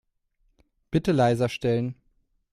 [0.89, 1.93] Bitte leiser stellen.